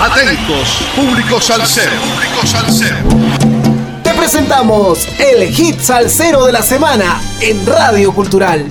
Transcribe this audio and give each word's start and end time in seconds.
Atentos, 0.00 0.78
público 0.94 1.40
salsero. 1.40 1.90
Público 1.90 2.46
salsero. 2.46 2.96
Te 4.04 4.14
presentamos 4.14 5.08
el 5.18 5.48
hit 5.48 5.80
salsero 5.80 6.46
de 6.46 6.52
la 6.52 6.62
semana 6.62 7.20
en 7.40 7.66
Radio 7.66 8.12
Cultural. 8.12 8.64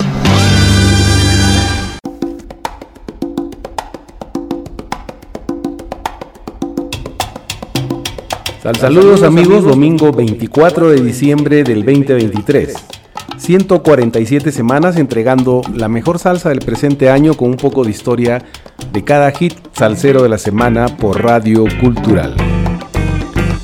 saludos 8.78 9.22
amigos, 9.22 9.64
domingo 9.64 10.12
24 10.12 10.90
de 10.90 11.00
diciembre 11.02 11.62
del 11.62 11.84
2023. 11.84 12.97
147 13.38 14.52
semanas 14.52 14.96
entregando 14.96 15.62
la 15.74 15.88
mejor 15.88 16.18
salsa 16.18 16.50
del 16.50 16.58
presente 16.58 17.08
año 17.08 17.34
con 17.34 17.50
un 17.50 17.56
poco 17.56 17.84
de 17.84 17.90
historia 17.90 18.44
de 18.92 19.04
cada 19.04 19.30
hit 19.30 19.54
salsero 19.72 20.22
de 20.22 20.28
la 20.28 20.38
semana 20.38 20.88
por 20.88 21.22
Radio 21.22 21.64
Cultural. 21.80 22.34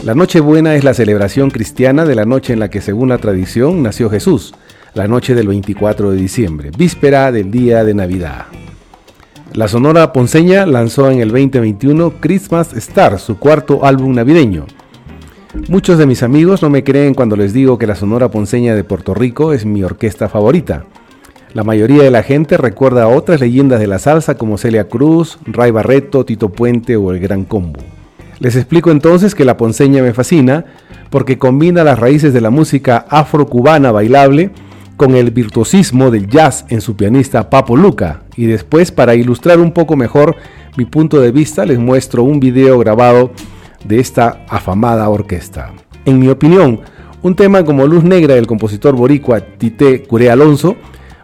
La 0.04 0.14
Nochebuena 0.14 0.74
es 0.74 0.84
la 0.84 0.94
celebración 0.94 1.50
cristiana 1.50 2.04
de 2.04 2.14
la 2.14 2.24
noche 2.24 2.52
en 2.52 2.60
la 2.60 2.70
que 2.70 2.80
según 2.80 3.08
la 3.08 3.18
tradición 3.18 3.82
nació 3.82 4.10
Jesús, 4.10 4.54
la 4.94 5.08
noche 5.08 5.34
del 5.34 5.48
24 5.48 6.10
de 6.12 6.16
diciembre, 6.16 6.70
víspera 6.77 7.32
del 7.32 7.50
día 7.50 7.84
de 7.84 7.94
Navidad. 7.94 8.46
La 9.54 9.68
Sonora 9.68 10.12
Ponceña 10.12 10.66
lanzó 10.66 11.10
en 11.10 11.20
el 11.20 11.28
2021 11.28 12.14
Christmas 12.20 12.72
Star, 12.74 13.18
su 13.18 13.38
cuarto 13.38 13.84
álbum 13.84 14.14
navideño. 14.14 14.66
Muchos 15.68 15.98
de 15.98 16.06
mis 16.06 16.24
amigos 16.24 16.62
no 16.62 16.68
me 16.68 16.82
creen 16.82 17.14
cuando 17.14 17.36
les 17.36 17.52
digo 17.52 17.78
que 17.78 17.86
la 17.86 17.94
Sonora 17.94 18.28
Ponceña 18.28 18.74
de 18.74 18.82
Puerto 18.82 19.14
Rico 19.14 19.52
es 19.52 19.64
mi 19.64 19.84
orquesta 19.84 20.28
favorita. 20.28 20.84
La 21.52 21.62
mayoría 21.62 22.02
de 22.02 22.10
la 22.10 22.24
gente 22.24 22.56
recuerda 22.56 23.04
a 23.04 23.08
otras 23.08 23.40
leyendas 23.40 23.78
de 23.78 23.86
la 23.86 24.00
salsa 24.00 24.36
como 24.36 24.58
Celia 24.58 24.88
Cruz, 24.88 25.38
Ray 25.46 25.70
Barreto, 25.70 26.24
Tito 26.24 26.50
Puente 26.50 26.96
o 26.96 27.12
el 27.12 27.20
Gran 27.20 27.44
Combo. 27.44 27.78
Les 28.41 28.56
explico 28.56 28.91
entonces 28.91 29.36
que 29.36 29.44
la 29.44 29.56
ponceña 29.56 30.02
me 30.02 30.12
fascina 30.12 30.64
porque 31.08 31.38
combina 31.38 31.84
las 31.84 32.00
raíces 32.00 32.34
de 32.34 32.41
la 32.41 32.50
música 32.50 33.06
afro-cubana 33.08 33.92
bailable 33.92 34.50
con 34.97 35.14
el 35.14 35.30
virtuosismo 35.30 36.10
del 36.10 36.28
jazz 36.28 36.66
en 36.69 36.80
su 36.80 36.97
pianista 36.97 37.48
Papo 37.48 37.77
Luca. 37.77 38.25
Y 38.36 38.47
después, 38.47 38.91
para 38.91 39.14
ilustrar 39.14 39.60
un 39.60 39.72
poco 39.72 39.97
mejor 39.97 40.34
mi 40.77 40.84
punto 40.84 41.20
de 41.20 41.30
vista, 41.30 41.64
les 41.64 41.78
muestro 41.78 42.25
un 42.25 42.41
video 42.41 42.78
grabado 42.80 43.30
de 43.84 44.00
esta 44.00 44.44
afamada 44.48 45.08
orquesta. 45.08 45.72
En 46.04 46.18
mi 46.18 46.28
opinión, 46.28 46.80
un 47.22 47.34
tema 47.34 47.64
como 47.64 47.86
Luz 47.86 48.04
Negra 48.04 48.34
del 48.34 48.46
compositor 48.46 48.94
boricua 48.94 49.41
Tite 49.41 50.02
Curé 50.02 50.30
Alonso 50.30 50.76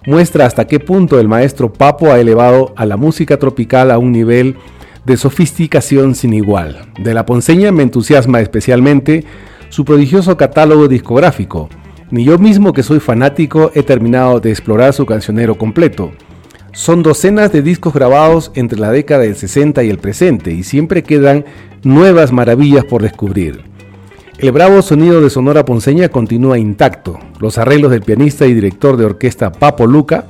muestra 0.06 0.46
hasta 0.46 0.66
qué 0.66 0.80
punto 0.80 1.20
el 1.20 1.28
maestro 1.28 1.72
Papo 1.72 2.10
ha 2.10 2.18
elevado 2.18 2.72
a 2.76 2.86
la 2.86 2.96
música 2.96 3.38
tropical 3.38 3.90
a 3.90 3.98
un 3.98 4.12
nivel 4.12 4.56
de 5.04 5.16
sofisticación 5.16 6.14
sin 6.14 6.32
igual. 6.32 6.92
De 6.98 7.14
la 7.14 7.26
Ponceña 7.26 7.72
me 7.72 7.82
entusiasma 7.82 8.40
especialmente 8.40 9.24
su 9.68 9.84
prodigioso 9.84 10.36
catálogo 10.36 10.88
discográfico. 10.88 11.68
Ni 12.10 12.24
yo 12.24 12.38
mismo 12.38 12.72
que 12.72 12.82
soy 12.82 12.98
fanático 12.98 13.70
he 13.74 13.82
terminado 13.82 14.40
de 14.40 14.50
explorar 14.50 14.92
su 14.92 15.06
cancionero 15.06 15.56
completo. 15.56 16.12
Son 16.72 17.02
docenas 17.02 17.52
de 17.52 17.62
discos 17.62 17.92
grabados 17.92 18.52
entre 18.54 18.78
la 18.78 18.92
década 18.92 19.22
del 19.22 19.34
60 19.34 19.82
y 19.82 19.90
el 19.90 19.98
presente 19.98 20.52
y 20.52 20.62
siempre 20.62 21.02
quedan 21.02 21.44
nuevas 21.82 22.30
maravillas 22.30 22.84
por 22.84 23.02
descubrir. 23.02 23.62
El 24.38 24.52
bravo 24.52 24.80
sonido 24.80 25.20
de 25.20 25.30
Sonora 25.30 25.64
Ponceña 25.64 26.08
continúa 26.08 26.58
intacto. 26.58 27.18
Los 27.40 27.58
arreglos 27.58 27.90
del 27.90 28.02
pianista 28.02 28.46
y 28.46 28.54
director 28.54 28.96
de 28.96 29.04
orquesta 29.04 29.50
Papo 29.50 29.86
Luca 29.86 30.26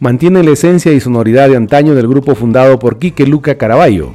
mantienen 0.00 0.44
la 0.44 0.52
esencia 0.52 0.92
y 0.92 1.00
sonoridad 1.00 1.48
de 1.48 1.56
antaño 1.56 1.94
del 1.94 2.08
grupo 2.08 2.34
fundado 2.34 2.80
por 2.80 2.98
Quique 2.98 3.24
Luca 3.24 3.56
Caraballo. 3.56 4.10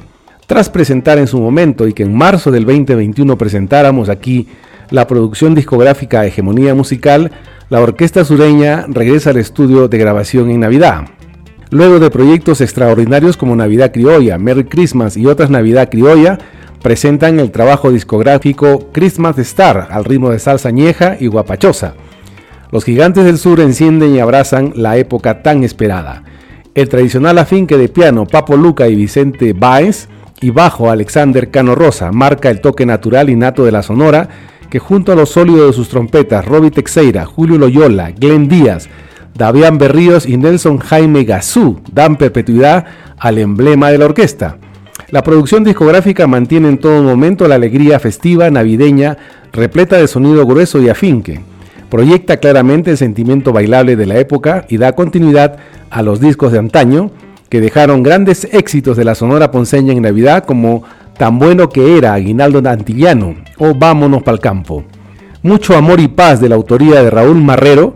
Tras 0.47 0.69
presentar 0.69 1.17
en 1.19 1.27
su 1.27 1.39
momento 1.39 1.87
y 1.87 1.93
que 1.93 2.03
en 2.03 2.13
marzo 2.13 2.51
del 2.51 2.65
2021 2.65 3.37
presentáramos 3.37 4.09
aquí 4.09 4.49
la 4.89 5.07
producción 5.07 5.55
discográfica 5.55 6.25
Hegemonía 6.25 6.75
Musical, 6.75 7.31
la 7.69 7.79
orquesta 7.79 8.25
sureña 8.25 8.85
regresa 8.89 9.29
al 9.29 9.37
estudio 9.37 9.87
de 9.87 9.97
grabación 9.97 10.51
en 10.51 10.59
Navidad. 10.59 11.05
Luego 11.71 11.99
de 12.01 12.11
proyectos 12.11 12.59
extraordinarios 12.59 13.37
como 13.37 13.55
Navidad 13.55 13.93
Criolla, 13.93 14.37
Merry 14.37 14.65
Christmas 14.65 15.15
y 15.15 15.25
otras 15.25 15.49
Navidad 15.49 15.87
Criolla, 15.89 16.37
presentan 16.83 17.39
el 17.39 17.51
trabajo 17.51 17.93
discográfico 17.93 18.89
Christmas 18.91 19.37
Star 19.37 19.87
al 19.89 20.03
ritmo 20.03 20.31
de 20.31 20.39
salsa 20.39 20.67
añeja 20.67 21.15
y 21.17 21.27
guapachosa. 21.27 21.93
Los 22.73 22.83
gigantes 22.83 23.23
del 23.23 23.37
sur 23.37 23.61
encienden 23.61 24.13
y 24.13 24.19
abrazan 24.19 24.73
la 24.75 24.97
época 24.97 25.43
tan 25.43 25.63
esperada. 25.63 26.25
El 26.75 26.89
tradicional 26.89 27.37
afinque 27.37 27.77
de 27.77 27.87
piano 27.87 28.25
Papo 28.25 28.57
Luca 28.57 28.89
y 28.89 28.95
Vicente 28.95 29.53
Báez 29.53 30.09
y 30.41 30.49
bajo 30.49 30.91
Alexander 30.91 31.51
Cano 31.51 31.73
Rosa 31.73 32.11
marca 32.11 32.49
el 32.49 32.59
toque 32.59 32.85
natural 32.85 33.29
y 33.29 33.37
nato 33.37 33.63
de 33.63 33.71
la 33.71 33.81
sonora 33.81 34.27
que 34.69 34.79
junto 34.79 35.13
a 35.13 35.15
lo 35.15 35.25
sólido 35.25 35.67
de 35.67 35.73
sus 35.73 35.87
trompetas 35.87 36.43
Robbie 36.43 36.71
Teixeira, 36.71 37.25
Julio 37.25 37.57
Loyola, 37.57 38.11
Glenn 38.11 38.49
Díaz, 38.49 38.89
Davián 39.35 39.77
Berríos 39.77 40.25
y 40.25 40.37
Nelson 40.37 40.79
Jaime 40.79 41.23
Gazú 41.23 41.79
dan 41.91 42.17
perpetuidad 42.17 42.85
al 43.17 43.37
emblema 43.37 43.89
de 43.89 43.97
la 43.97 44.05
orquesta. 44.05 44.57
La 45.09 45.23
producción 45.23 45.63
discográfica 45.63 46.27
mantiene 46.27 46.69
en 46.69 46.77
todo 46.77 47.03
momento 47.03 47.47
la 47.47 47.55
alegría 47.55 47.99
festiva 47.99 48.49
navideña, 48.49 49.17
repleta 49.51 49.97
de 49.97 50.07
sonido 50.07 50.45
grueso 50.45 50.81
y 50.81 50.89
afinque. 50.89 51.41
Proyecta 51.89 52.37
claramente 52.37 52.91
el 52.91 52.97
sentimiento 52.97 53.51
bailable 53.51 53.95
de 53.95 54.05
la 54.05 54.17
época 54.17 54.65
y 54.69 54.77
da 54.77 54.93
continuidad 54.93 55.57
a 55.89 56.01
los 56.01 56.21
discos 56.21 56.51
de 56.51 56.59
antaño 56.59 57.11
que 57.49 57.59
dejaron 57.59 58.03
grandes 58.03 58.47
éxitos 58.53 58.95
de 58.95 59.03
la 59.03 59.15
Sonora 59.15 59.51
Ponceña 59.51 59.91
en 59.91 60.01
Navidad 60.01 60.45
como 60.45 60.83
Tan 61.17 61.37
bueno 61.37 61.69
que 61.69 61.97
era 61.97 62.13
Aguinaldo 62.13 62.67
Antillano 62.67 63.35
o 63.59 63.75
Vámonos 63.75 64.23
pa'l 64.23 64.39
campo. 64.39 64.83
Mucho 65.43 65.75
amor 65.75 65.99
y 65.99 66.07
paz 66.07 66.39
de 66.39 66.49
la 66.49 66.55
autoría 66.55 67.03
de 67.03 67.11
Raúl 67.11 67.41
Marrero 67.41 67.95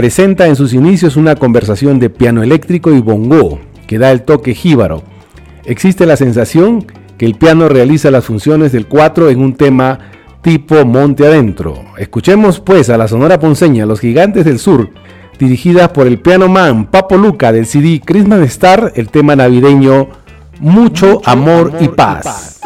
presenta 0.00 0.46
en 0.46 0.56
sus 0.56 0.72
inicios 0.72 1.16
una 1.16 1.34
conversación 1.34 1.98
de 1.98 2.08
piano 2.08 2.42
eléctrico 2.42 2.90
y 2.90 3.02
bongo 3.02 3.60
que 3.86 3.98
da 3.98 4.10
el 4.10 4.22
toque 4.22 4.54
jíbaro 4.54 5.02
existe 5.66 6.06
la 6.06 6.16
sensación 6.16 6.86
que 7.18 7.26
el 7.26 7.34
piano 7.34 7.68
realiza 7.68 8.10
las 8.10 8.24
funciones 8.24 8.72
del 8.72 8.86
4 8.86 9.28
en 9.28 9.40
un 9.40 9.56
tema 9.56 9.98
tipo 10.40 10.86
monte 10.86 11.26
adentro. 11.26 11.84
Escuchemos 11.98 12.60
pues 12.60 12.88
a 12.88 12.96
la 12.96 13.08
Sonora 13.08 13.38
Ponceña, 13.38 13.84
Los 13.84 14.00
Gigantes 14.00 14.46
del 14.46 14.58
Sur, 14.58 14.88
dirigida 15.38 15.92
por 15.92 16.06
el 16.06 16.18
piano 16.18 16.48
man 16.48 16.86
Papo 16.86 17.18
Luca 17.18 17.52
del 17.52 17.66
CD 17.66 18.00
Christmas 18.02 18.40
Star, 18.40 18.94
el 18.96 19.10
tema 19.10 19.36
navideño 19.36 20.08
Mucho, 20.60 21.20
amor, 21.26 21.74
y 21.78 21.88
paz. 21.88 22.59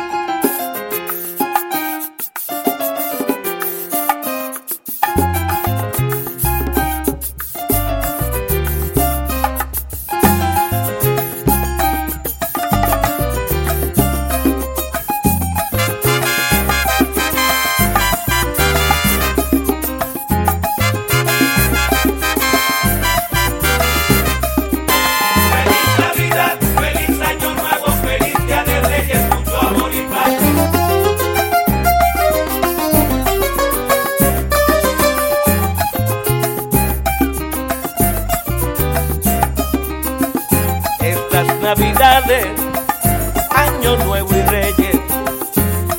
Año 43.85 44.03
Nuevo 44.03 44.31
y 44.35 44.41
Reyes. 44.41 44.99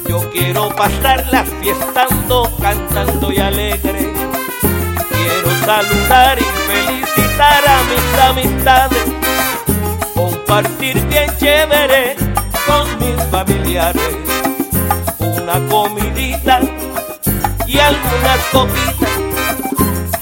Yo 0.09 0.27
quiero 0.31 0.69
pasarlas 0.69 1.47
fiestando, 1.61 2.51
cantando 2.59 3.31
y 3.31 3.37
alegre. 3.37 4.11
Quiero 5.11 5.49
saludar 5.63 6.39
y 6.39 6.45
felicitar 6.67 7.63
a 7.67 7.83
mis 7.83 8.21
amistades. 8.21 9.05
Compartir 10.15 10.99
bien 11.05 11.29
chévere 11.37 12.15
con 12.65 12.87
mis 12.97 13.23
familiares. 13.25 14.15
Una 15.19 15.63
comidita 15.67 16.61
y 17.67 17.77
algunas 17.77 18.39
copitas. 18.51 19.09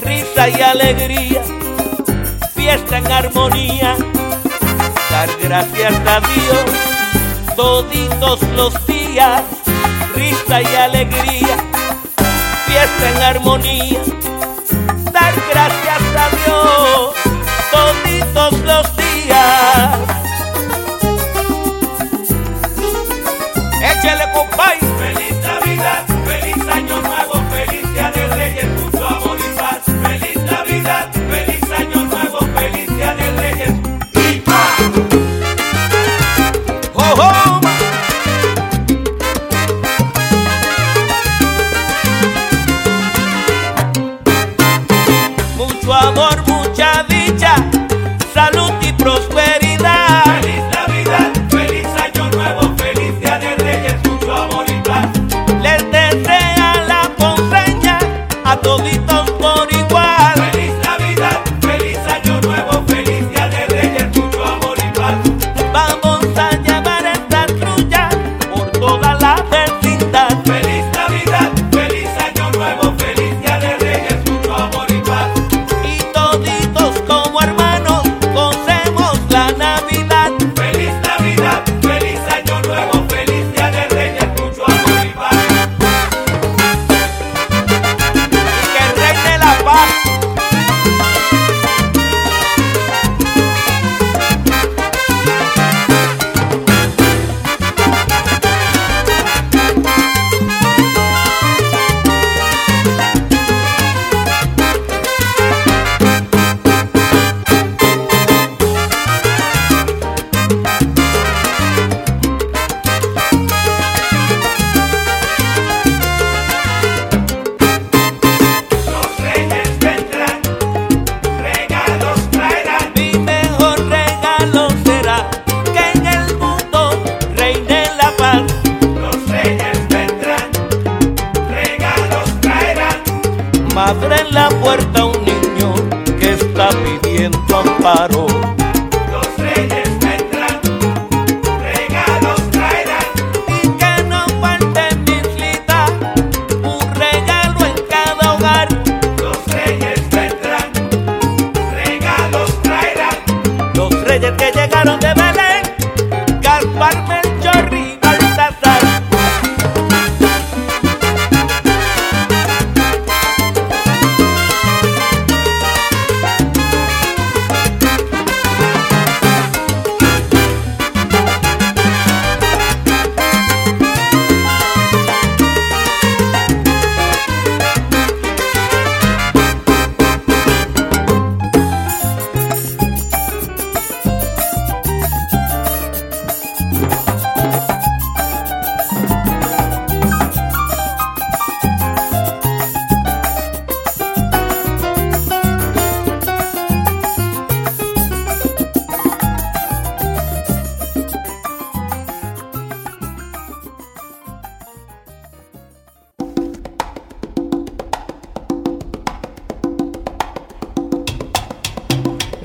Risa 0.02 0.50
y 0.50 0.62
alegría, 0.62 1.42
fiesta 2.54 2.98
en 2.98 3.10
armonía 3.10 3.96
dar 5.10 5.30
gracias 5.42 5.94
a 6.06 6.20
Dios 6.20 6.93
toditos 7.56 8.42
los 8.56 8.74
días, 8.88 9.44
risa 10.16 10.62
y 10.62 10.76
alegría, 10.76 11.58
fiesta 12.66 13.10
en 13.10 13.22
armonía, 13.22 14.02
dar 15.12 15.34
gracias 15.52 16.02
a 16.18 16.30
Dios 16.46 17.13
oh. 37.16 37.53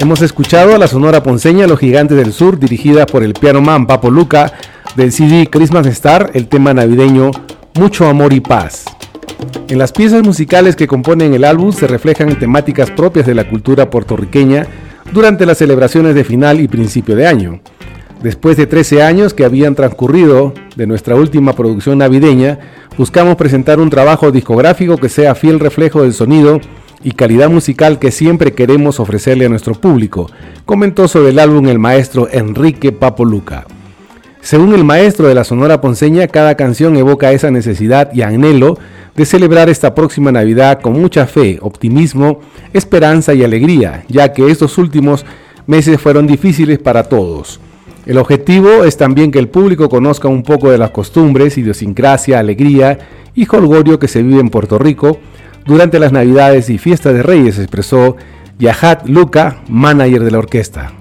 Hemos 0.09 0.23
escuchado 0.23 0.75
a 0.75 0.79
la 0.79 0.89
Sonora 0.89 1.23
Ponceña 1.23 1.67
Los 1.67 1.81
Gigantes 1.81 2.17
del 2.17 2.33
Sur, 2.33 2.59
dirigida 2.59 3.05
por 3.05 3.23
el 3.23 3.35
piano 3.35 3.61
man 3.61 3.87
Papo 3.87 4.11
Luca, 4.11 4.55
del 4.97 5.13
CD 5.13 5.49
Christmas 5.51 5.87
Star, 5.89 6.31
el 6.33 6.49
tema 6.49 6.73
navideño 6.73 7.31
Mucho 7.75 8.07
Amor 8.07 8.33
y 8.33 8.41
Paz. 8.41 8.87
En 9.69 9.77
las 9.77 9.93
piezas 9.93 10.23
musicales 10.23 10.77
que 10.77 10.87
componen 10.87 11.35
el 11.35 11.45
álbum 11.45 11.73
se 11.73 11.87
reflejan 11.87 12.39
temáticas 12.39 12.91
propias 12.91 13.27
de 13.27 13.35
la 13.35 13.47
cultura 13.51 13.91
puertorriqueña 13.91 14.67
durante 15.13 15.45
las 15.45 15.59
celebraciones 15.59 16.15
de 16.15 16.25
final 16.25 16.59
y 16.59 16.69
principio 16.69 17.15
de 17.15 17.27
año. 17.27 17.61
Después 18.23 18.57
de 18.57 18.67
13 18.67 19.03
años 19.03 19.35
que 19.35 19.45
habían 19.45 19.75
transcurrido 19.75 20.55
de 20.75 20.87
nuestra 20.87 21.17
última 21.17 21.53
producción 21.53 21.99
navideña, 21.99 22.59
buscamos 22.97 23.37
presentar 23.37 23.79
un 23.79 23.91
trabajo 23.91 24.33
discográfico 24.33 24.97
que 24.97 25.11
sea 25.11 25.35
fiel 25.35 25.61
reflejo 25.61 26.01
del 26.01 26.15
sonido 26.15 26.63
y 27.03 27.13
calidad 27.13 27.51
musical 27.51 27.99
que 27.99 28.11
siempre 28.11 28.53
queremos 28.53 29.01
ofrecerle 29.01 29.47
a 29.47 29.49
nuestro 29.49 29.75
público, 29.75 30.31
comentó 30.65 31.09
sobre 31.09 31.31
el 31.31 31.39
álbum 31.39 31.69
el 31.69 31.79
maestro 31.79 32.29
Enrique 32.31 32.93
Papo 32.93 33.25
Luca. 33.25 33.67
Según 34.41 34.73
el 34.75 34.85
maestro 34.85 35.29
de 35.29 35.35
la 35.35 35.45
Sonora 35.45 35.81
Ponceña, 35.81 36.29
cada 36.29 36.55
canción 36.57 36.97
evoca 36.97 37.33
esa 37.33 37.51
necesidad 37.51 38.13
y 38.15 38.23
anhelo 38.23 38.79
de 39.15 39.27
celebrar 39.27 39.69
esta 39.69 39.95
próxima 39.95 40.31
Navidad 40.33 40.81
con 40.81 40.93
mucha 40.93 41.27
fe, 41.27 41.59
optimismo, 41.61 42.41
esperanza 42.73 43.35
y 43.35 43.43
alegría, 43.43 44.05
ya 44.09 44.33
que 44.33 44.49
estos 44.51 44.79
últimos 44.79 45.27
meses 45.67 46.01
fueron 46.01 46.27
difíciles 46.27 46.79
para 46.79 47.05
todos. 47.05 47.61
El 48.07 48.17
objetivo 48.17 48.85
es 48.85 48.97
también 48.97 49.31
que 49.31 49.39
el 49.39 49.49
público 49.49 49.89
conozca 49.89 50.29
un 50.29 50.43
poco 50.43 50.71
de 50.71 50.79
las 50.79 50.93
costumbres, 50.93 51.59
idiosincrasia, 51.59 52.39
alegría 52.39 52.99
y 53.35 53.45
jolgorio 53.45 53.99
que 53.99 54.09
se 54.09 54.23
vive 54.23 54.41
en 54.41 54.49
Puerto 54.49 54.79
Rico, 54.79 55.19
durante 55.67 55.99
las 55.99 56.13
Navidades 56.13 56.71
y 56.71 56.79
Fiesta 56.79 57.13
de 57.13 57.23
Reyes, 57.23 57.59
expresó 57.59 58.17
Yahat 58.59 59.09
Luca, 59.09 59.63
manager 59.69 60.25
de 60.25 60.31
la 60.31 60.39
orquesta. 60.39 60.93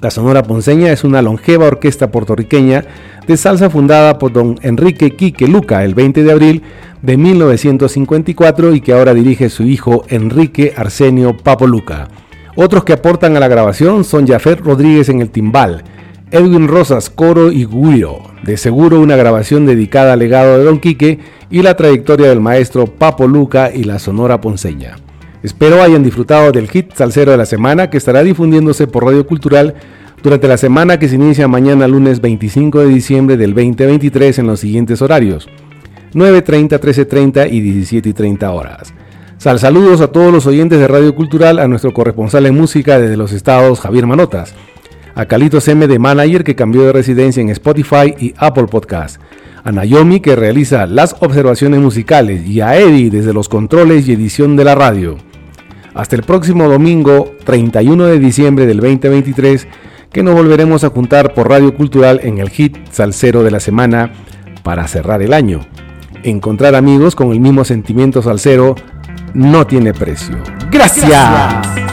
La 0.00 0.10
Sonora 0.10 0.42
Ponceña 0.42 0.90
es 0.90 1.04
una 1.04 1.22
longeva 1.22 1.66
orquesta 1.66 2.10
puertorriqueña 2.10 2.84
de 3.26 3.36
salsa 3.36 3.70
fundada 3.70 4.18
por 4.18 4.32
don 4.32 4.58
Enrique 4.62 5.14
Quique 5.14 5.46
Luca 5.46 5.84
el 5.84 5.94
20 5.94 6.24
de 6.24 6.32
abril 6.32 6.62
de 7.02 7.16
1954 7.16 8.74
y 8.74 8.80
que 8.80 8.92
ahora 8.92 9.14
dirige 9.14 9.48
su 9.48 9.62
hijo 9.62 10.04
Enrique 10.08 10.74
Arsenio 10.76 11.36
Papo 11.36 11.68
Luca. 11.68 12.08
Otros 12.56 12.82
que 12.82 12.92
aportan 12.92 13.36
a 13.36 13.40
la 13.40 13.46
grabación 13.46 14.02
son 14.02 14.26
Jafet 14.26 14.60
Rodríguez 14.60 15.08
en 15.08 15.20
el 15.20 15.30
timbal, 15.30 15.84
Edwin 16.32 16.66
Rosas 16.66 17.10
coro 17.10 17.52
y 17.52 17.66
guiro, 17.66 18.22
de 18.42 18.56
seguro 18.56 19.00
una 19.00 19.16
grabación 19.16 19.66
dedicada 19.66 20.14
al 20.14 20.20
legado 20.20 20.56
de 20.56 20.64
don 20.64 20.80
Quique 20.80 21.18
y 21.50 21.60
la 21.60 21.76
trayectoria 21.76 22.30
del 22.30 22.40
maestro 22.40 22.86
Papo 22.86 23.28
Luca 23.28 23.70
y 23.70 23.84
la 23.84 23.98
Sonora 23.98 24.40
Ponceña. 24.40 24.96
Espero 25.42 25.82
hayan 25.82 26.02
disfrutado 26.02 26.50
del 26.50 26.70
hit 26.70 26.94
salsero 26.94 27.32
de 27.32 27.36
la 27.36 27.44
semana 27.44 27.90
que 27.90 27.98
estará 27.98 28.22
difundiéndose 28.22 28.86
por 28.86 29.04
Radio 29.04 29.26
Cultural 29.26 29.74
durante 30.22 30.48
la 30.48 30.56
semana 30.56 30.98
que 30.98 31.10
se 31.10 31.16
inicia 31.16 31.48
mañana 31.48 31.86
lunes 31.86 32.22
25 32.22 32.80
de 32.80 32.88
diciembre 32.88 33.36
del 33.36 33.52
2023 33.52 34.38
en 34.38 34.46
los 34.46 34.60
siguientes 34.60 35.02
horarios 35.02 35.50
9.30, 36.14 36.80
13.30 36.80 37.52
y 37.52 37.60
17.30 37.60 38.50
horas. 38.54 38.94
Sal 39.36 39.58
saludos 39.58 40.00
a 40.00 40.08
todos 40.08 40.32
los 40.32 40.46
oyentes 40.46 40.78
de 40.78 40.88
Radio 40.88 41.14
Cultural, 41.14 41.58
a 41.58 41.68
nuestro 41.68 41.92
corresponsal 41.92 42.46
en 42.46 42.54
música 42.54 42.98
desde 42.98 43.18
los 43.18 43.32
estados 43.32 43.80
Javier 43.80 44.06
Manotas, 44.06 44.54
a 45.14 45.26
Calitos 45.26 45.68
M 45.68 45.86
de 45.86 45.98
Manager 45.98 46.44
que 46.44 46.54
cambió 46.54 46.82
de 46.82 46.92
residencia 46.92 47.40
en 47.40 47.50
Spotify 47.50 48.14
y 48.18 48.34
Apple 48.36 48.66
Podcast, 48.66 49.20
a 49.64 49.72
Naomi 49.72 50.20
que 50.20 50.36
realiza 50.36 50.86
las 50.86 51.16
observaciones 51.20 51.80
musicales 51.80 52.46
y 52.46 52.60
a 52.60 52.76
Eddie 52.76 53.10
desde 53.10 53.32
los 53.32 53.48
controles 53.48 54.08
y 54.08 54.12
edición 54.12 54.56
de 54.56 54.64
la 54.64 54.74
radio. 54.74 55.16
Hasta 55.94 56.16
el 56.16 56.22
próximo 56.22 56.68
domingo 56.68 57.36
31 57.44 58.06
de 58.06 58.18
diciembre 58.18 58.66
del 58.66 58.78
2023 58.78 59.66
que 60.10 60.22
nos 60.22 60.34
volveremos 60.34 60.84
a 60.84 60.90
juntar 60.90 61.34
por 61.34 61.48
Radio 61.48 61.74
Cultural 61.74 62.20
en 62.22 62.38
el 62.38 62.50
hit 62.50 62.76
salsero 62.90 63.42
de 63.42 63.50
la 63.50 63.60
semana 63.60 64.12
para 64.62 64.86
cerrar 64.86 65.22
el 65.22 65.32
año. 65.32 65.60
Encontrar 66.22 66.74
amigos 66.74 67.14
con 67.14 67.32
el 67.32 67.40
mismo 67.40 67.64
sentimiento 67.64 68.22
salsero 68.22 68.74
no 69.34 69.66
tiene 69.66 69.92
precio. 69.92 70.36
Gracias. 70.70 71.91